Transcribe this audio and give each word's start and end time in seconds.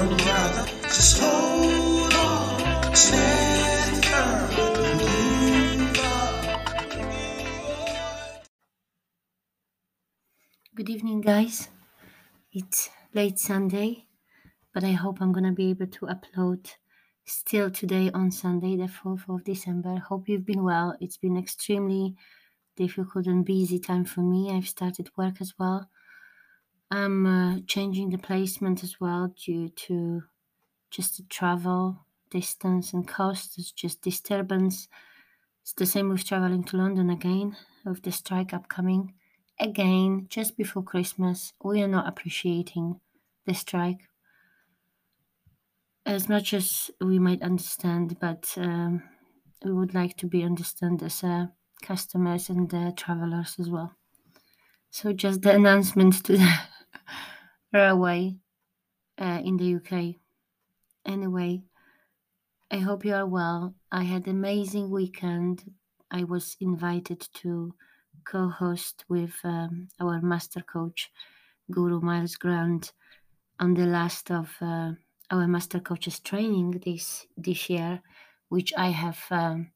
Good 0.00 0.08
evening, 10.88 11.20
guys. 11.20 11.68
It's 12.50 12.88
late 13.12 13.38
Sunday, 13.38 14.06
but 14.72 14.84
I 14.84 14.92
hope 14.92 15.20
I'm 15.20 15.34
gonna 15.34 15.52
be 15.52 15.68
able 15.68 15.88
to 15.88 16.06
upload 16.06 16.66
still 17.26 17.70
today 17.70 18.10
on 18.14 18.30
Sunday, 18.30 18.76
the 18.78 18.88
4th 18.88 19.28
of 19.28 19.44
December. 19.44 19.98
Hope 19.98 20.30
you've 20.30 20.46
been 20.46 20.64
well. 20.64 20.96
It's 21.02 21.18
been 21.18 21.36
extremely 21.36 22.16
difficult 22.74 23.26
and 23.26 23.44
busy 23.44 23.78
time 23.78 24.06
for 24.06 24.22
me. 24.22 24.50
I've 24.50 24.66
started 24.66 25.10
work 25.18 25.42
as 25.42 25.52
well. 25.58 25.90
I'm 26.90 27.26
uh, 27.26 27.60
changing 27.66 28.10
the 28.10 28.18
placement 28.18 28.82
as 28.84 29.00
well 29.00 29.28
due 29.28 29.68
to 29.68 30.22
just 30.90 31.16
the 31.18 31.24
travel 31.24 32.06
distance 32.30 32.92
and 32.94 33.06
cost. 33.08 33.58
It's 33.58 33.72
just 33.72 34.02
disturbance. 34.02 34.88
It's 35.62 35.74
the 35.74 35.86
same 35.86 36.10
with 36.10 36.24
traveling 36.26 36.64
to 36.66 36.78
London 36.78 37.10
again, 37.10 37.56
with 37.84 38.02
the 38.02 38.12
strike 38.12 38.54
upcoming 38.54 39.14
again 39.60 40.26
just 40.30 40.56
before 40.56 40.84
Christmas. 40.84 41.54
We 41.64 41.82
are 41.82 41.88
not 41.88 42.08
appreciating 42.08 43.00
the 43.46 43.54
strike 43.54 44.08
as 46.06 46.28
much 46.28 46.52
as 46.54 46.90
we 47.00 47.18
might 47.18 47.42
understand, 47.42 48.18
but 48.20 48.52
um, 48.56 49.02
we 49.64 49.72
would 49.72 49.94
like 49.94 50.16
to 50.16 50.26
be 50.26 50.42
understood 50.42 51.02
as 51.02 51.22
uh, 51.24 51.46
customers 51.82 52.48
and 52.50 52.72
uh, 52.74 52.92
travelers 52.96 53.56
as 53.58 53.70
well. 53.70 53.96
So 54.90 55.12
just 55.12 55.42
the 55.42 55.54
announcement 55.54 56.24
to 56.26 56.38
railway 57.72 58.36
uh, 59.18 59.40
in 59.44 59.56
the 59.56 59.76
UK. 59.76 60.16
Anyway, 61.04 61.62
I 62.70 62.78
hope 62.78 63.04
you 63.04 63.14
are 63.14 63.26
well. 63.26 63.74
I 63.90 64.04
had 64.04 64.26
an 64.26 64.36
amazing 64.36 64.90
weekend. 64.90 65.72
I 66.10 66.24
was 66.24 66.56
invited 66.60 67.28
to 67.34 67.74
co-host 68.24 69.04
with 69.08 69.34
um, 69.44 69.88
our 70.00 70.20
master 70.20 70.60
coach, 70.60 71.10
Guru 71.70 72.00
Miles 72.00 72.36
Grant, 72.36 72.92
on 73.58 73.74
the 73.74 73.86
last 73.86 74.30
of 74.30 74.56
uh, 74.60 74.92
our 75.30 75.46
master 75.46 75.80
coaches 75.80 76.20
training 76.20 76.82
this 76.84 77.26
this 77.36 77.70
year, 77.70 78.02
which 78.48 78.72
I 78.76 78.88
have 78.88 79.20
um, 79.30 79.70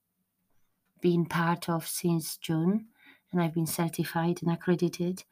been 1.00 1.26
part 1.26 1.68
of 1.68 1.86
since 1.86 2.36
June, 2.36 2.86
and 3.30 3.40
I've 3.40 3.54
been 3.54 3.66
certified 3.66 4.40
and 4.42 4.52
accredited. 4.52 5.24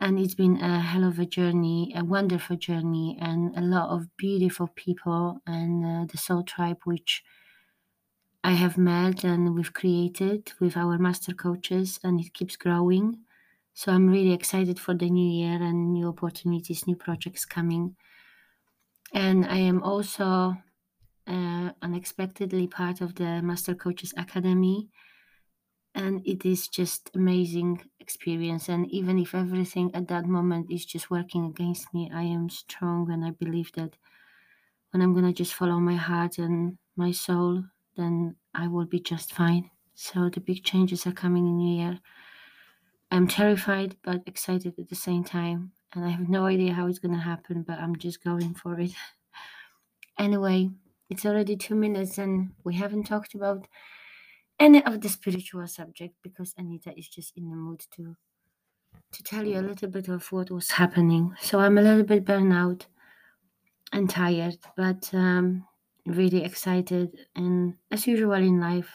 And 0.00 0.18
it's 0.18 0.34
been 0.34 0.58
a 0.60 0.80
hell 0.80 1.04
of 1.04 1.18
a 1.18 1.26
journey, 1.26 1.92
a 1.96 2.04
wonderful 2.04 2.56
journey, 2.56 3.16
and 3.20 3.56
a 3.56 3.60
lot 3.62 3.90
of 3.90 4.14
beautiful 4.16 4.68
people 4.68 5.40
and 5.46 5.84
uh, 5.84 6.06
the 6.10 6.18
Soul 6.18 6.42
Tribe, 6.44 6.80
which 6.84 7.24
I 8.42 8.52
have 8.52 8.78
met 8.78 9.24
and 9.24 9.54
we've 9.54 9.74
created 9.74 10.54
with 10.58 10.74
our 10.74 10.96
master 10.96 11.34
coaches, 11.34 12.00
and 12.02 12.18
it 12.18 12.32
keeps 12.32 12.56
growing. 12.56 13.26
So 13.74 13.92
I'm 13.92 14.08
really 14.08 14.32
excited 14.32 14.80
for 14.80 14.94
the 14.94 15.10
new 15.10 15.30
year 15.30 15.62
and 15.62 15.92
new 15.92 16.08
opportunities, 16.08 16.86
new 16.86 16.96
projects 16.96 17.44
coming 17.44 17.96
and 19.12 19.44
I 19.46 19.58
am 19.58 19.82
also 19.82 20.56
uh, 21.26 21.72
unexpectedly 21.82 22.68
part 22.68 23.00
of 23.00 23.14
the 23.16 23.42
Master 23.42 23.74
Coaches 23.74 24.14
Academy, 24.16 24.90
and 25.96 26.22
it 26.26 26.44
is 26.46 26.68
just 26.68 27.10
amazing 27.16 27.82
experience. 28.00 28.68
And 28.68 28.86
even 28.92 29.18
if 29.18 29.34
everything 29.34 29.92
at 29.94 30.08
that 30.08 30.26
moment 30.26 30.70
is 30.70 30.86
just 30.86 31.10
working 31.10 31.46
against 31.46 31.92
me, 31.94 32.10
I 32.14 32.22
am 32.22 32.50
strong, 32.50 33.10
and 33.10 33.24
I 33.24 33.32
believe 33.32 33.72
that 33.72 33.98
when 34.92 35.02
I'm 35.02 35.14
gonna 35.14 35.32
just 35.32 35.54
follow 35.54 35.78
my 35.80 35.96
heart 35.96 36.38
and 36.38 36.78
my 36.96 37.12
soul, 37.12 37.64
then 37.96 38.36
I 38.54 38.68
will 38.68 38.86
be 38.86 39.00
just 39.00 39.32
fine. 39.32 39.70
So 39.94 40.30
the 40.30 40.40
big 40.40 40.64
changes 40.64 41.06
are 41.06 41.12
coming 41.12 41.46
in 41.46 41.60
Year. 41.60 42.00
I'm 43.10 43.26
terrified 43.28 43.96
but 44.02 44.22
excited 44.26 44.78
at 44.78 44.88
the 44.88 44.94
same 44.94 45.24
time 45.24 45.72
and 45.92 46.04
I 46.04 46.08
have 46.10 46.28
no 46.28 46.46
idea 46.46 46.74
how 46.74 46.86
it's 46.86 46.98
to 47.00 47.14
happen, 47.14 47.62
but 47.62 47.78
I'm 47.78 47.96
just 47.96 48.22
going 48.22 48.54
for 48.54 48.78
it. 48.80 48.94
anyway, 50.18 50.70
it's 51.08 51.24
already 51.26 51.56
two 51.56 51.74
minutes 51.74 52.18
and 52.18 52.54
we 52.64 52.74
haven't 52.74 53.04
talked 53.04 53.34
about 53.34 53.68
any 54.58 54.84
of 54.84 55.00
the 55.00 55.08
spiritual 55.08 55.66
subject 55.66 56.14
because 56.22 56.54
Anita 56.56 56.96
is 56.96 57.08
just 57.08 57.36
in 57.36 57.50
the 57.50 57.56
mood 57.56 57.84
to 57.96 58.16
to 59.12 59.22
tell 59.22 59.44
you 59.44 59.58
a 59.58 59.68
little 59.68 59.88
bit 59.88 60.08
of 60.08 60.26
what 60.32 60.50
was 60.50 60.70
happening. 60.70 61.34
So 61.40 61.60
I'm 61.60 61.78
a 61.78 61.82
little 61.82 62.02
bit 62.02 62.24
burnt 62.24 62.52
out 62.52 62.86
and 63.92 64.08
tired, 64.08 64.58
but 64.76 65.10
um, 65.12 65.66
really 66.06 66.42
excited. 66.42 67.26
And 67.36 67.74
as 67.90 68.06
usual 68.06 68.32
in 68.32 68.58
life, 68.58 68.90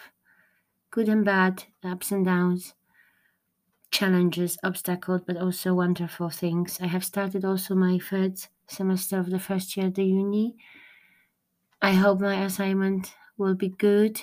good 0.90 1.08
and 1.08 1.24
bad, 1.24 1.64
ups 1.84 2.12
and 2.12 2.26
downs 2.26 2.74
challenges, 3.92 4.58
obstacles, 4.64 5.22
but 5.28 5.38
also 5.38 5.74
wonderful 5.74 6.30
things. 6.30 6.80
I 6.82 6.88
have 6.88 7.06
started 7.06 7.46
also 7.46 7.76
my 7.76 8.00
third 8.00 8.40
semester 8.68 9.20
of 9.20 9.30
the 9.30 9.40
first 9.40 9.76
year 9.76 9.88
at 9.88 9.96
the 9.96 10.06
uni. 10.06 10.56
I 11.82 11.92
hope 11.94 12.22
my 12.22 12.44
assignment 12.46 13.14
will 13.38 13.56
be 13.56 13.70
good, 13.70 14.22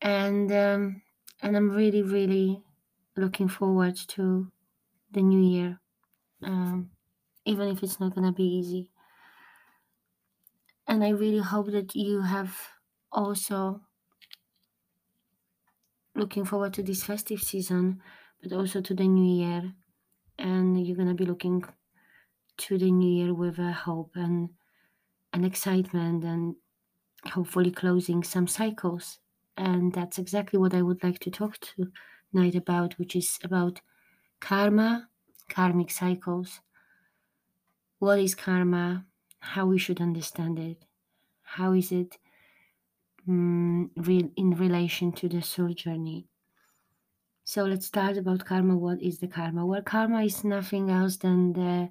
and 0.00 0.50
um, 0.52 1.02
and 1.42 1.56
I'm 1.56 1.70
really 1.70 2.02
really 2.02 2.62
looking 3.16 3.48
forward 3.48 3.96
to 4.08 4.52
the 5.12 5.22
new 5.22 5.40
year, 5.42 5.80
um, 6.42 6.92
even 7.44 7.68
if 7.68 7.82
it's 7.82 8.00
not 8.00 8.14
gonna 8.14 8.32
be 8.32 8.44
easy. 8.44 8.90
And 10.88 11.04
I 11.04 11.10
really 11.10 11.38
hope 11.38 11.66
that 11.70 11.94
you 11.94 12.22
have 12.22 12.72
also 13.12 13.86
looking 16.14 16.44
forward 16.44 16.74
to 16.74 16.82
this 16.82 17.04
festive 17.04 17.40
season, 17.42 18.02
but 18.42 18.52
also 18.52 18.80
to 18.80 18.94
the 18.94 19.06
new 19.06 19.44
year. 19.44 19.74
And 20.38 20.86
you're 20.86 20.96
gonna 20.96 21.14
be 21.14 21.26
looking 21.26 21.64
to 22.58 22.78
the 22.78 22.90
new 22.92 23.24
year 23.24 23.34
with 23.34 23.58
a 23.58 23.72
hope 23.72 24.12
and 24.16 24.50
an 25.32 25.44
excitement 25.44 26.24
and 26.24 26.56
hopefully 27.26 27.70
closing 27.72 28.24
some 28.24 28.48
cycles. 28.48 29.20
And 29.56 29.92
that's 29.92 30.18
exactly 30.18 30.58
what 30.58 30.74
I 30.74 30.82
would 30.82 31.02
like 31.02 31.18
to 31.20 31.30
talk 31.30 31.58
tonight 31.60 32.54
about, 32.54 32.98
which 32.98 33.16
is 33.16 33.38
about 33.42 33.80
karma, 34.40 35.08
karmic 35.48 35.90
cycles. 35.90 36.60
What 37.98 38.18
is 38.18 38.34
karma? 38.34 39.06
How 39.38 39.66
we 39.66 39.78
should 39.78 40.00
understand 40.00 40.58
it? 40.58 40.84
How 41.42 41.72
is 41.72 41.92
it 41.92 42.18
um, 43.28 43.90
in 43.96 44.50
relation 44.56 45.12
to 45.12 45.28
the 45.28 45.42
soul 45.42 45.72
journey. 45.72 46.28
So 47.44 47.64
let's 47.64 47.86
start 47.86 48.16
about 48.16 48.44
karma. 48.44 48.76
What 48.76 49.00
is 49.00 49.18
the 49.18 49.28
karma? 49.28 49.64
Well, 49.64 49.82
karma 49.82 50.22
is 50.24 50.44
nothing 50.44 50.90
else 50.90 51.16
than 51.16 51.52
the 51.52 51.90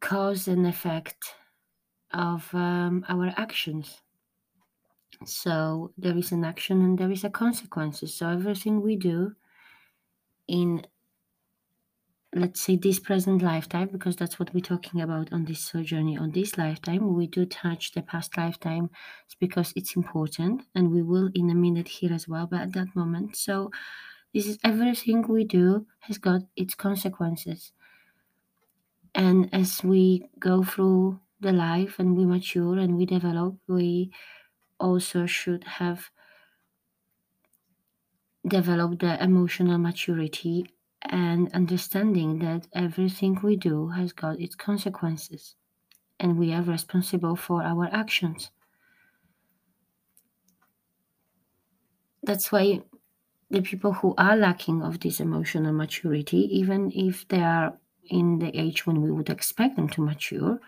cause 0.00 0.48
and 0.48 0.66
effect 0.66 1.34
of 2.12 2.48
um, 2.54 3.04
our 3.08 3.32
actions. 3.36 4.00
So 5.24 5.92
there 5.98 6.16
is 6.16 6.32
an 6.32 6.44
action 6.44 6.80
and 6.82 6.98
there 6.98 7.10
is 7.10 7.24
a 7.24 7.30
consequences. 7.30 8.14
So 8.14 8.28
everything 8.28 8.80
we 8.80 8.96
do 8.96 9.34
in 10.48 10.86
let's 12.32 12.60
say 12.60 12.76
this 12.76 13.00
present 13.00 13.42
lifetime 13.42 13.88
because 13.90 14.14
that's 14.14 14.38
what 14.38 14.54
we're 14.54 14.60
talking 14.60 15.00
about 15.00 15.32
on 15.32 15.44
this 15.44 15.72
journey 15.82 16.16
on 16.16 16.30
this 16.30 16.56
lifetime 16.56 17.12
we 17.14 17.26
do 17.26 17.44
touch 17.44 17.90
the 17.90 18.02
past 18.02 18.36
lifetime 18.36 18.88
because 19.40 19.72
it's 19.74 19.96
important 19.96 20.62
and 20.74 20.92
we 20.92 21.02
will 21.02 21.28
in 21.34 21.50
a 21.50 21.54
minute 21.54 21.88
here 21.88 22.12
as 22.12 22.28
well 22.28 22.46
but 22.46 22.60
at 22.60 22.72
that 22.72 22.94
moment 22.94 23.36
so 23.36 23.68
this 24.32 24.46
is 24.46 24.58
everything 24.62 25.26
we 25.26 25.42
do 25.44 25.84
has 26.00 26.18
got 26.18 26.42
its 26.54 26.74
consequences 26.76 27.72
and 29.14 29.52
as 29.52 29.82
we 29.82 30.28
go 30.38 30.62
through 30.62 31.18
the 31.40 31.52
life 31.52 31.98
and 31.98 32.16
we 32.16 32.24
mature 32.24 32.78
and 32.78 32.96
we 32.96 33.06
develop 33.06 33.56
we 33.66 34.12
also 34.80 35.26
should 35.26 35.64
have 35.64 36.10
developed 38.46 38.98
the 38.98 39.22
emotional 39.24 39.78
maturity 39.78 40.66
and 41.00 41.50
understanding 41.54 42.38
that 42.40 42.68
everything 42.74 43.38
we 43.42 43.56
do 43.56 43.88
has 43.88 44.12
got 44.12 44.38
its 44.38 44.54
consequences 44.54 45.56
and 46.20 46.38
we 46.38 46.52
are 46.52 46.62
responsible 46.62 47.36
for 47.36 47.62
our 47.62 47.86
actions. 47.92 48.50
That's 52.22 52.52
why 52.52 52.82
the 53.50 53.62
people 53.62 53.94
who 53.94 54.14
are 54.18 54.36
lacking 54.36 54.82
of 54.82 55.00
this 55.00 55.20
emotional 55.20 55.72
maturity, 55.72 56.38
even 56.58 56.92
if 56.92 57.28
they 57.28 57.42
are 57.42 57.78
in 58.04 58.40
the 58.40 58.56
age 58.58 58.86
when 58.86 59.02
we 59.02 59.12
would 59.12 59.30
expect 59.30 59.76
them 59.76 59.88
to 59.90 60.02
mature, 60.02 60.60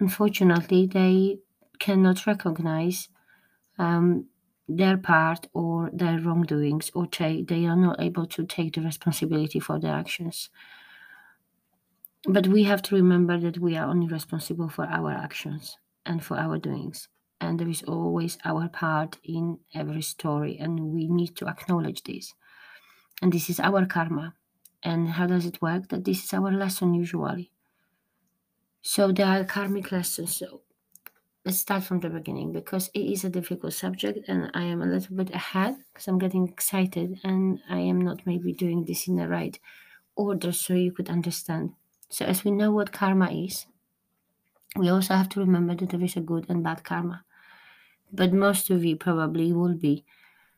unfortunately, 0.00 0.86
they 0.86 1.40
cannot 1.78 2.26
recognize 2.26 3.08
um, 3.78 4.28
their 4.68 4.96
part 4.96 5.48
or 5.54 5.90
their 5.92 6.18
wrongdoings 6.20 6.90
or 6.94 7.06
take, 7.06 7.48
they 7.48 7.66
are 7.66 7.76
not 7.76 8.00
able 8.00 8.26
to 8.26 8.44
take 8.46 8.74
the 8.74 8.80
responsibility 8.82 9.60
for 9.60 9.78
their 9.78 9.94
actions 9.94 10.50
But 12.28 12.46
we 12.48 12.64
have 12.64 12.82
to 12.82 12.94
remember 12.96 13.38
that 13.40 13.58
we 13.58 13.76
are 13.78 13.88
only 13.88 14.06
responsible 14.08 14.68
for 14.68 14.84
our 14.84 15.10
actions 15.10 15.78
and 16.04 16.22
for 16.22 16.36
our 16.38 16.58
doings. 16.58 17.08
And 17.40 17.58
there 17.58 17.68
is 17.68 17.82
always 17.82 18.36
our 18.44 18.68
part 18.68 19.18
in 19.24 19.60
every 19.72 20.02
story, 20.02 20.58
and 20.58 20.92
we 20.92 21.08
need 21.08 21.34
to 21.36 21.48
acknowledge 21.48 22.02
this. 22.02 22.34
And 23.22 23.32
this 23.32 23.50
is 23.50 23.60
our 23.60 23.86
karma. 23.86 24.34
And 24.82 25.10
how 25.10 25.26
does 25.28 25.46
it 25.46 25.62
work? 25.62 25.88
That 25.90 26.04
this 26.04 26.24
is 26.24 26.34
our 26.34 26.52
lesson 26.52 26.94
usually. 26.94 27.52
So 28.82 29.10
there 29.10 29.26
are 29.26 29.44
karmic 29.44 29.90
lessons. 29.90 30.36
So 30.36 30.62
let's 31.44 31.58
start 31.58 31.84
from 31.84 32.00
the 32.00 32.08
beginning 32.08 32.52
because 32.52 32.90
it 32.94 33.00
is 33.00 33.24
a 33.24 33.28
difficult 33.28 33.74
subject 33.74 34.28
and 34.28 34.50
I 34.54 34.62
am 34.62 34.80
a 34.80 34.86
little 34.86 35.14
bit 35.14 35.30
ahead 35.30 35.76
because 35.92 36.08
I'm 36.08 36.18
getting 36.18 36.48
excited 36.48 37.20
and 37.22 37.60
I 37.68 37.80
am 37.80 38.00
not 38.00 38.24
maybe 38.24 38.52
doing 38.52 38.84
this 38.84 39.08
in 39.08 39.16
the 39.16 39.28
right 39.28 39.58
order 40.16 40.52
so 40.52 40.72
you 40.72 40.92
could 40.92 41.10
understand. 41.10 41.72
So, 42.08 42.24
as 42.24 42.44
we 42.44 42.50
know 42.50 42.70
what 42.70 42.92
karma 42.92 43.30
is, 43.30 43.66
we 44.76 44.88
also 44.88 45.14
have 45.14 45.28
to 45.30 45.40
remember 45.40 45.74
that 45.74 45.90
there 45.90 46.02
is 46.02 46.16
a 46.16 46.20
good 46.20 46.46
and 46.48 46.62
bad 46.62 46.82
karma. 46.82 47.24
But 48.12 48.32
most 48.32 48.70
of 48.70 48.84
you 48.84 48.96
probably 48.96 49.52
will 49.52 49.74
be 49.74 50.04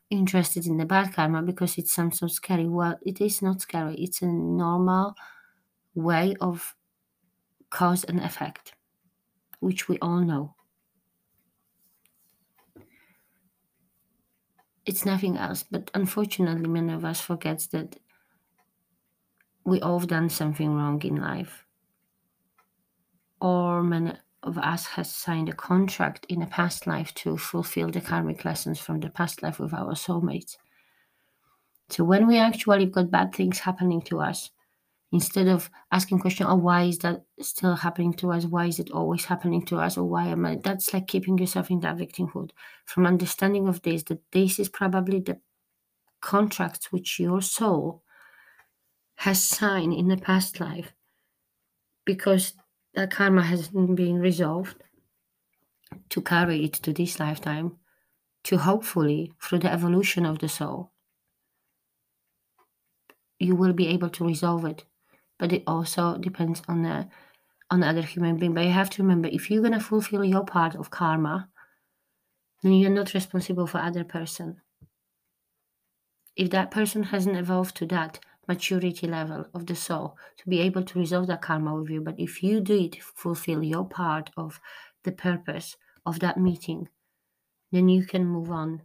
interested 0.09 0.67
in 0.67 0.77
the 0.77 0.85
bad 0.85 1.13
karma 1.13 1.41
because 1.41 1.77
it 1.77 1.87
sounds 1.87 2.19
so 2.19 2.27
scary. 2.27 2.67
Well, 2.67 2.97
it 3.01 3.19
is 3.19 3.41
not 3.41 3.61
scary, 3.61 3.95
it's 3.95 4.21
a 4.21 4.27
normal 4.27 5.15
way 5.95 6.35
of 6.39 6.75
cause 7.69 8.05
and 8.05 8.21
effect, 8.21 8.73
which 9.59 9.89
we 9.89 9.97
all 9.99 10.21
know. 10.21 10.53
It's 14.87 15.05
nothing 15.05 15.37
else, 15.37 15.63
but 15.63 15.91
unfortunately, 15.93 16.67
many 16.67 16.93
of 16.93 17.03
us 17.03 17.19
forget 17.19 17.67
that 17.73 17.99
we 19.65 19.81
all 19.81 19.99
have 19.99 20.07
done 20.07 20.29
something 20.29 20.73
wrong 20.73 21.01
in 21.03 21.17
life, 21.17 21.65
or 23.41 23.83
many 23.83 24.13
of 24.43 24.57
us 24.57 24.85
has 24.85 25.13
signed 25.13 25.49
a 25.49 25.53
contract 25.53 26.25
in 26.29 26.41
a 26.41 26.47
past 26.47 26.87
life 26.87 27.13
to 27.15 27.37
fulfill 27.37 27.91
the 27.91 27.99
karmic 27.99 28.45
lessons 28.45 28.79
from 28.79 29.01
the 29.01 29.09
past 29.09 29.43
life 29.43 29.59
with 29.59 29.73
our 29.73 29.93
soulmates. 29.93 30.55
So 31.89 32.05
when 32.05 32.25
we 32.25 32.37
actually 32.37 32.85
got 32.85 33.11
bad 33.11 33.35
things 33.35 33.59
happening 33.59 34.01
to 34.03 34.21
us, 34.21 34.51
instead 35.17 35.47
of 35.55 35.69
asking 35.97 36.19
question 36.19 36.45
oh 36.47 36.61
why 36.67 36.81
is 36.91 36.99
that 36.99 37.17
still 37.51 37.75
happening 37.85 38.13
to 38.19 38.31
us? 38.35 38.45
Why 38.45 38.65
is 38.71 38.79
it 38.83 38.91
always 38.91 39.25
happening 39.25 39.63
to 39.69 39.75
us? 39.85 39.97
Or 39.97 40.05
why 40.13 40.25
am 40.35 40.45
i 40.49 40.51
that's 40.67 40.93
like 40.93 41.07
keeping 41.13 41.37
yourself 41.37 41.71
in 41.71 41.79
that 41.81 41.97
victimhood 42.03 42.49
from 42.85 43.11
understanding 43.13 43.67
of 43.67 43.81
this 43.81 44.03
that 44.03 44.21
this 44.31 44.59
is 44.59 44.69
probably 44.69 45.19
the 45.19 45.37
contracts 46.21 46.91
which 46.91 47.19
your 47.19 47.41
soul 47.41 48.03
has 49.25 49.43
signed 49.43 49.93
in 49.93 50.07
the 50.07 50.21
past 50.29 50.59
life 50.59 50.89
because 52.05 52.53
that 52.95 53.11
karma 53.11 53.43
hasn't 53.51 53.95
been 53.95 54.19
resolved 54.29 54.77
to 56.09 56.21
carry 56.21 56.57
it 56.67 56.73
to 56.73 56.91
this 56.93 57.19
lifetime 57.19 57.67
to 58.43 58.57
hopefully 58.57 59.33
through 59.41 59.61
the 59.63 59.73
evolution 59.77 60.25
of 60.25 60.37
the 60.39 60.49
soul 60.59 60.91
you 63.39 63.55
will 63.55 63.73
be 63.73 63.87
able 63.95 64.09
to 64.09 64.25
resolve 64.33 64.65
it 64.73 64.85
but 65.39 65.53
it 65.53 65.63
also 65.67 66.17
depends 66.17 66.61
on 66.67 66.83
the 66.83 67.07
on 67.69 67.81
the 67.81 67.87
other 67.87 68.01
human 68.01 68.37
being 68.37 68.53
but 68.53 68.63
you 68.63 68.71
have 68.71 68.89
to 68.89 69.01
remember 69.03 69.27
if 69.27 69.51
you're 69.51 69.69
to 69.69 69.79
fulfill 69.79 70.23
your 70.23 70.45
part 70.45 70.75
of 70.75 70.89
karma 70.89 71.49
then 72.63 72.73
you're 72.73 72.89
not 72.89 73.13
responsible 73.13 73.67
for 73.67 73.79
other 73.79 74.03
person 74.03 74.61
if 76.35 76.49
that 76.51 76.71
person 76.71 77.03
hasn't 77.03 77.35
evolved 77.35 77.75
to 77.75 77.85
that 77.87 78.19
maturity 78.47 79.07
level 79.07 79.45
of 79.53 79.65
the 79.65 79.75
soul 79.75 80.15
to 80.37 80.49
be 80.49 80.61
able 80.61 80.83
to 80.83 80.99
resolve 80.99 81.27
that 81.27 81.41
karma 81.41 81.75
with 81.75 81.89
you. 81.89 82.01
But 82.01 82.19
if 82.19 82.41
you 82.41 82.61
did 82.61 82.97
fulfill 83.01 83.63
your 83.63 83.85
part 83.85 84.29
of 84.37 84.61
the 85.03 85.11
purpose 85.11 85.75
of 86.05 86.19
that 86.19 86.37
meeting, 86.37 86.87
then 87.71 87.89
you 87.89 88.05
can 88.05 88.25
move 88.25 88.49
on 88.49 88.83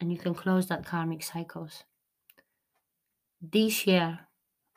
and 0.00 0.10
you 0.10 0.18
can 0.18 0.34
close 0.34 0.66
that 0.68 0.86
karmic 0.86 1.22
cycles. 1.22 1.84
This 3.40 3.86
year 3.86 4.20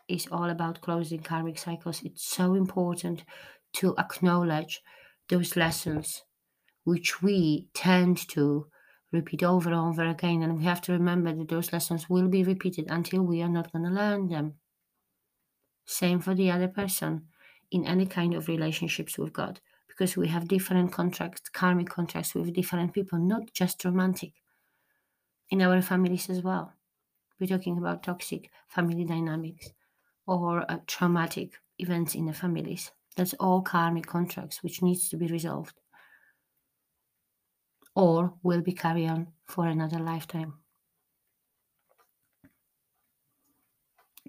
is 0.08 0.28
all 0.32 0.50
about 0.50 0.82
closing 0.82 1.20
karmic 1.20 1.58
cycles. 1.58 2.02
It's 2.04 2.24
so 2.24 2.56
important 2.56 3.24
to 3.74 3.96
acknowledge 3.98 4.82
those 5.30 5.56
lessons 5.56 6.24
which 6.84 7.22
we 7.22 7.68
tend 7.74 8.18
to 8.30 8.68
repeat 9.12 9.44
over 9.44 9.70
and 9.70 9.78
over 9.78 10.06
again. 10.06 10.42
And 10.42 10.58
we 10.58 10.64
have 10.64 10.82
to 10.82 10.94
remember 10.94 11.34
that 11.34 11.50
those 11.50 11.74
lessons 11.74 12.10
will 12.10 12.30
be 12.30 12.44
repeated 12.44 12.86
until 12.90 13.24
we 13.24 13.42
are 13.42 13.50
not 13.50 13.72
going 13.72 13.86
to 13.86 13.92
learn 13.92 14.30
them. 14.30 14.54
Same 15.86 16.20
for 16.20 16.34
the 16.34 16.52
other 16.52 16.68
person 16.68 17.28
in 17.72 17.86
any 17.86 18.06
kind 18.06 18.34
of 18.34 18.48
relationships 18.48 19.18
with 19.18 19.34
God, 19.34 19.60
because 19.88 20.16
we 20.16 20.30
have 20.30 20.48
different 20.48 20.94
contracts, 20.94 21.50
karmic 21.50 21.90
contracts 21.90 22.34
with 22.34 22.54
different 22.54 22.94
people, 22.94 23.20
not 23.20 23.52
just 23.54 23.84
romantic. 23.84 24.32
In 25.50 25.62
our 25.62 25.82
families 25.82 26.30
as 26.30 26.42
well. 26.42 26.74
We're 27.40 27.48
talking 27.48 27.78
about 27.78 28.04
toxic 28.04 28.50
family 28.68 29.06
dynamics 29.06 29.70
or 30.28 30.70
uh, 30.70 30.78
traumatic 30.86 31.54
events 31.80 32.14
in 32.14 32.26
the 32.26 32.34
families. 32.34 32.92
That's 33.16 33.34
all 33.40 33.62
karmic 33.62 34.06
contracts 34.06 34.62
which 34.62 34.84
needs 34.84 35.10
to 35.10 35.18
be 35.18 35.28
resolved 35.28 35.74
or 37.96 38.34
will 38.44 38.62
be 38.62 38.74
carried 38.74 39.08
on 39.08 39.28
for 39.46 39.66
another 39.66 39.98
lifetime. 39.98 40.54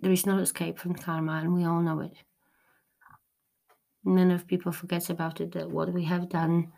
There 0.01 0.13
is 0.13 0.25
no 0.25 0.39
escape 0.39 0.79
from 0.79 0.95
karma, 0.95 1.33
and 1.33 1.53
we 1.53 1.65
all 1.65 1.83
know 1.83 2.01
it. 2.01 2.15
None 4.05 4.31
of 4.31 4.47
people 4.47 4.73
forgets 4.73 5.11
about 5.11 5.41
it. 5.41 5.53
That 5.53 5.71
what 5.71 5.93
we 5.93 6.05
have 6.05 6.31
done, 6.31 6.73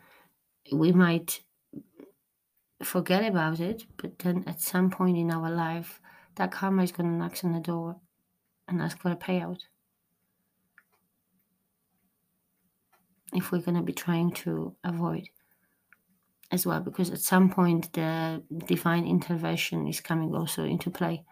we 0.73 0.91
might 0.91 1.41
forget 2.83 3.23
about 3.23 3.59
it, 3.59 3.85
but 3.95 4.19
then 4.19 4.43
at 4.47 4.59
some 4.59 4.89
point 4.89 5.17
in 5.17 5.31
our 5.31 5.49
life, 5.49 6.01
that 6.35 6.51
karma 6.51 6.83
is 6.83 6.91
to 6.93 7.03
knock 7.03 7.37
on 7.43 7.53
the 7.53 7.59
door 7.59 8.01
and 8.67 8.81
ask 8.81 8.97
for 8.99 9.11
a 9.11 9.15
payout. 9.15 9.59
If 13.33 13.51
we're 13.51 13.61
going 13.61 13.77
to 13.77 13.83
be 13.83 13.93
trying 13.93 14.31
to 14.31 14.75
avoid 14.83 15.29
as 16.51 16.65
well 16.65 16.81
because 16.81 17.09
at 17.09 17.21
some 17.21 17.49
point 17.49 17.91
the 17.93 18.43
divine 18.65 19.05
intervention 19.05 19.87
is 19.87 20.01
coming 20.01 20.35
also 20.35 20.65
into 20.65 20.89
play 20.89 21.23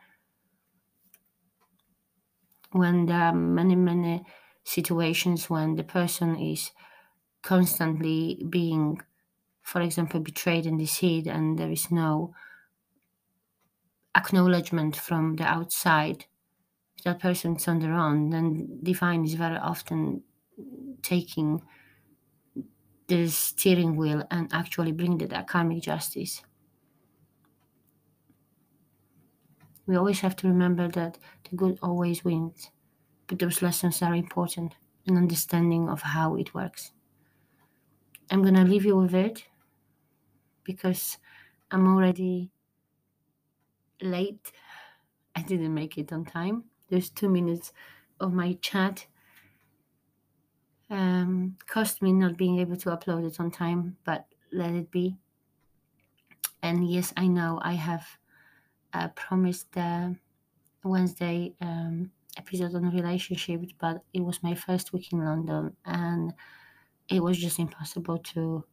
when 2.72 3.06
there 3.06 3.20
are 3.20 3.34
many 3.34 3.76
many 3.76 4.24
situations 4.64 5.50
when 5.50 5.76
the 5.76 5.84
person 5.84 6.36
is 6.38 6.72
constantly 7.42 8.44
being 8.50 9.00
for 9.62 9.82
example 9.82 10.20
betrayed 10.20 10.66
and 10.66 10.80
deceived 10.80 11.28
and 11.28 11.58
there 11.60 11.72
is 11.72 11.92
no 11.92 12.34
acknowledgement 14.16 14.96
from 14.96 15.36
the 15.36 15.44
outside 15.44 16.26
that 17.04 17.20
person's 17.20 17.68
on 17.68 17.80
their 17.80 17.94
own 17.94 18.30
then 18.30 18.80
divine 18.84 19.24
is 19.26 19.34
very 19.36 19.58
often 19.58 20.24
taking 21.02 21.62
the 23.08 23.28
steering 23.28 23.98
wheel 23.98 24.26
and 24.32 24.48
actually 24.54 24.92
bring 24.94 25.18
the 25.18 25.28
karmic 25.48 25.84
justice. 25.84 26.44
We 29.86 29.98
always 29.98 30.22
have 30.22 30.38
to 30.38 30.48
remember 30.48 30.88
that 30.88 31.18
the 31.50 31.58
good 31.58 31.80
always 31.82 32.24
wins, 32.24 32.72
but 33.28 33.40
those 33.40 33.62
lessons 33.62 34.02
are 34.02 34.16
important 34.16 34.76
and 35.08 35.18
understanding 35.18 35.90
of 35.90 36.02
how 36.04 36.36
it 36.38 36.54
works. 36.54 36.94
I'm 38.32 38.44
gonna 38.44 38.64
leave 38.64 38.86
you 38.86 38.96
with 38.98 39.14
it 39.14 39.46
because 40.64 41.18
I'm 41.72 41.88
already 41.88 42.52
late. 44.02 44.52
I 45.36 45.42
didn't 45.44 45.74
make 45.74 45.98
it 45.98 46.14
on 46.14 46.26
time. 46.26 46.69
There's 46.90 47.10
two 47.10 47.30
minutes 47.30 47.72
of 48.20 48.34
my 48.34 48.58
chat 48.62 49.06
um, 50.90 51.58
cost 51.68 52.02
me 52.02 52.12
not 52.12 52.38
being 52.38 52.60
able 52.60 52.78
to 52.78 52.90
upload 52.90 53.28
it 53.28 53.40
on 53.40 53.52
time, 53.52 53.98
but 54.04 54.26
let 54.52 54.74
it 54.74 54.92
be. 54.92 55.18
And 56.62 56.90
yes, 56.90 57.14
I 57.16 57.28
know 57.28 57.60
I 57.62 57.74
have 57.74 58.06
uh, 58.94 59.10
promised 59.10 59.72
the 59.74 60.16
Wednesday 60.84 61.54
um, 61.62 62.12
episode 62.38 62.76
on 62.76 62.90
relationships, 62.90 63.74
but 63.80 64.04
it 64.14 64.22
was 64.22 64.44
my 64.44 64.56
first 64.56 64.94
week 64.94 65.14
in 65.14 65.24
London, 65.24 65.76
and 65.86 66.34
it 67.08 67.22
was 67.22 67.38
just 67.38 67.60
impossible 67.60 68.18
to 68.18 68.64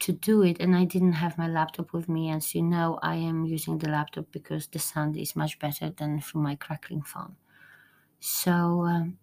to 0.00 0.12
do 0.12 0.42
it 0.42 0.58
and 0.60 0.74
i 0.74 0.84
didn't 0.84 1.12
have 1.12 1.38
my 1.38 1.46
laptop 1.48 1.92
with 1.92 2.08
me 2.08 2.30
as 2.30 2.54
you 2.54 2.62
know 2.62 2.98
i 3.02 3.14
am 3.14 3.44
using 3.44 3.78
the 3.78 3.88
laptop 3.88 4.26
because 4.32 4.66
the 4.68 4.78
sound 4.78 5.16
is 5.16 5.36
much 5.36 5.58
better 5.58 5.90
than 5.90 6.20
from 6.20 6.42
my 6.42 6.54
crackling 6.56 7.02
phone 7.02 7.36
so 8.20 8.84
um, 8.84 9.18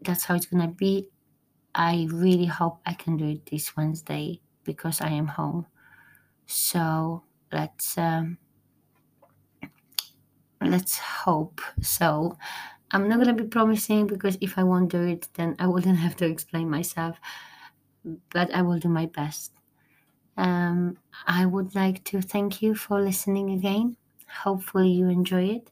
that's 0.00 0.24
how 0.24 0.34
it's 0.34 0.46
gonna 0.46 0.68
be. 0.68 1.08
I 1.74 2.08
really 2.10 2.46
hope 2.46 2.80
I 2.86 2.94
can 2.94 3.16
do 3.16 3.28
it 3.28 3.46
this 3.46 3.76
Wednesday 3.76 4.40
because 4.64 5.00
I 5.00 5.08
am 5.10 5.26
home. 5.26 5.66
So 6.46 7.24
let's 7.52 7.98
um, 7.98 8.38
let's 10.60 10.98
hope 10.98 11.60
so. 11.82 12.38
I'm 12.90 13.08
not 13.08 13.24
to 13.24 13.32
be 13.32 13.44
promising 13.44 14.06
because 14.06 14.38
if 14.40 14.56
I 14.56 14.62
won't 14.62 14.90
do 14.90 15.02
it, 15.02 15.28
then 15.34 15.56
I 15.58 15.66
wouldn't 15.66 15.98
have 16.06 16.16
to 16.16 16.26
explain 16.26 16.70
myself. 16.70 17.18
But 18.30 18.52
I 18.54 18.62
will 18.62 18.78
do 18.78 18.88
my 18.88 19.06
best. 19.06 19.52
Um, 20.36 20.98
I 21.26 21.46
would 21.46 21.74
like 21.74 22.04
to 22.04 22.20
thank 22.20 22.60
you 22.60 22.74
for 22.74 23.00
listening 23.00 23.50
again. 23.50 23.96
Hopefully, 24.28 24.90
you 24.90 25.08
enjoy 25.08 25.44
it. 25.44 25.70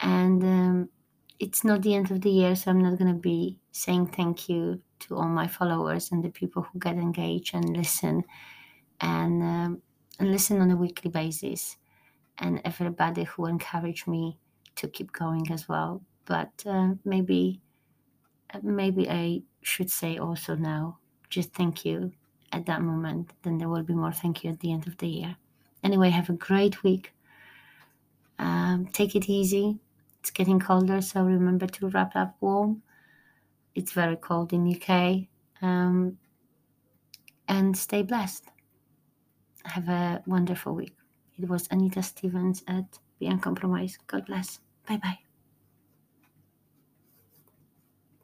And 0.00 0.42
um, 0.42 0.88
it's 1.38 1.64
not 1.64 1.82
the 1.82 1.94
end 1.94 2.10
of 2.10 2.20
the 2.20 2.30
year, 2.30 2.56
so 2.56 2.70
I'm 2.70 2.82
not 2.82 2.98
going 2.98 3.12
to 3.12 3.18
be 3.18 3.58
saying 3.70 4.08
thank 4.08 4.48
you 4.48 4.82
to 5.00 5.16
all 5.16 5.28
my 5.28 5.46
followers 5.46 6.12
and 6.12 6.22
the 6.22 6.30
people 6.30 6.62
who 6.62 6.78
get 6.78 6.96
engaged 6.96 7.54
and 7.54 7.76
listen 7.76 8.24
and, 9.00 9.42
um, 9.42 9.82
and 10.18 10.30
listen 10.30 10.60
on 10.60 10.70
a 10.70 10.76
weekly 10.76 11.10
basis, 11.10 11.76
and 12.38 12.60
everybody 12.64 13.24
who 13.24 13.46
encouraged 13.46 14.06
me 14.06 14.38
to 14.76 14.88
keep 14.88 15.12
going 15.12 15.50
as 15.52 15.68
well. 15.68 16.02
But 16.24 16.50
uh, 16.66 16.94
maybe, 17.04 17.60
maybe 18.62 19.08
I 19.08 19.42
should 19.62 19.90
say 19.90 20.18
also 20.18 20.56
now, 20.56 20.98
just 21.32 21.52
thank 21.54 21.84
you 21.84 22.12
at 22.52 22.66
that 22.66 22.82
moment. 22.82 23.32
Then 23.42 23.58
there 23.58 23.68
will 23.68 23.82
be 23.82 23.94
more 23.94 24.12
thank 24.12 24.44
you 24.44 24.50
at 24.50 24.60
the 24.60 24.72
end 24.72 24.86
of 24.86 24.96
the 24.98 25.08
year. 25.08 25.36
Anyway, 25.82 26.10
have 26.10 26.28
a 26.28 26.34
great 26.34 26.84
week. 26.84 27.12
Um, 28.38 28.86
take 28.92 29.16
it 29.16 29.28
easy. 29.28 29.78
It's 30.20 30.30
getting 30.30 30.60
colder, 30.60 31.00
so 31.00 31.22
remember 31.22 31.66
to 31.66 31.88
wrap 31.88 32.14
up 32.14 32.36
warm. 32.40 32.82
It's 33.74 33.92
very 33.92 34.16
cold 34.16 34.52
in 34.52 34.68
UK. 34.68 35.26
Um, 35.62 36.18
and 37.48 37.76
stay 37.76 38.02
blessed. 38.02 38.44
Have 39.64 39.88
a 39.88 40.22
wonderful 40.26 40.74
week. 40.74 40.96
It 41.38 41.48
was 41.48 41.66
Anita 41.70 42.02
Stevens 42.02 42.62
at 42.68 42.98
Be 43.18 43.26
Uncompromised. 43.26 43.98
God 44.06 44.26
bless. 44.26 44.60
Bye 44.86 44.98
bye. 44.98 45.31